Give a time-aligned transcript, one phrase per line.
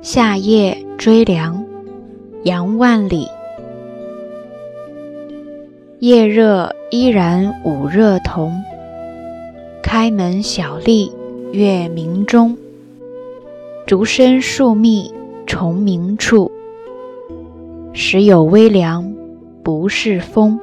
[0.00, 1.64] 夏夜追凉，
[2.44, 3.26] 杨万里。
[5.98, 8.62] 夜热依然午热同，
[9.82, 11.12] 开门小立
[11.50, 12.56] 月明中。
[13.86, 15.12] 竹深树密
[15.46, 16.52] 虫鸣处，
[17.92, 19.12] 时有微凉
[19.64, 20.60] 不是风。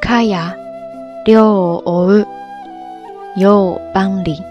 [0.00, 0.54] かや
[1.26, 2.26] 涼を追う
[3.36, 4.42] 夜万里。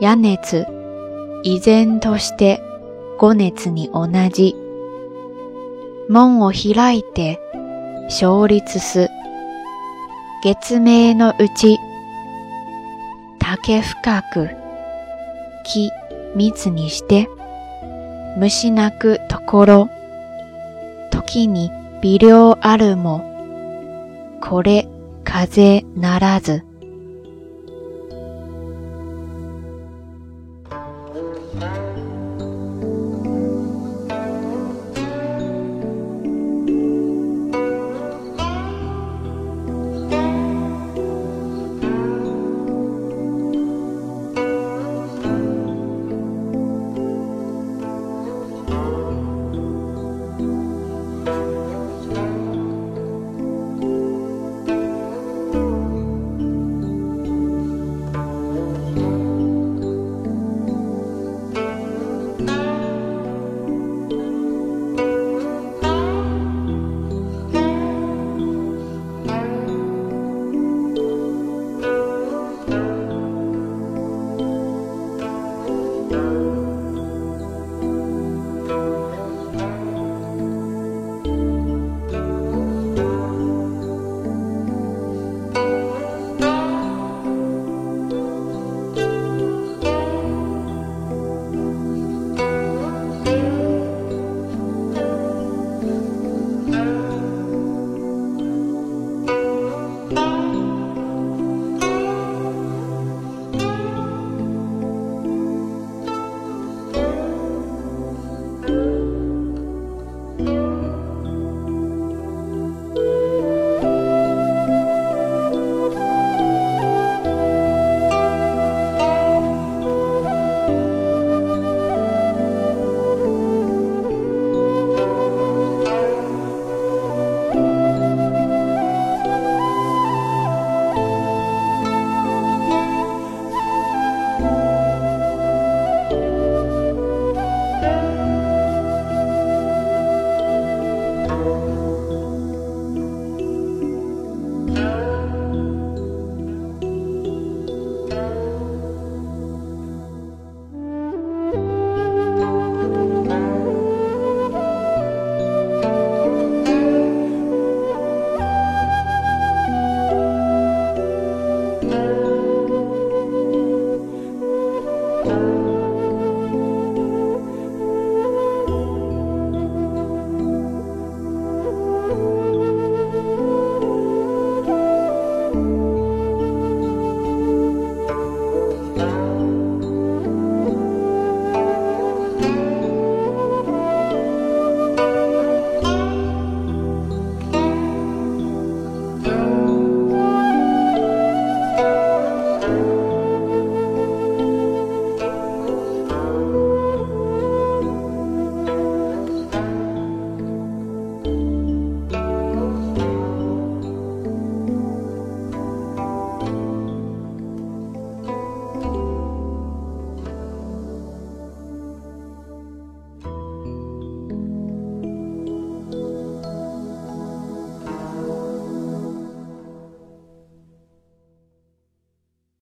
[0.00, 0.66] 夜熱
[1.44, 2.62] 依然として
[3.18, 4.56] 五熱に同じ。
[6.08, 7.40] 門を開いて
[8.04, 9.08] 勝立す。
[10.44, 11.78] 月明のうち、
[13.38, 14.50] 竹深く、
[15.64, 15.90] 木
[16.34, 17.28] 密にして、
[18.36, 19.88] 虫鳴くところ、
[21.12, 23.31] 時に微量あるも、
[24.42, 24.88] これ
[25.22, 26.64] 風ならず。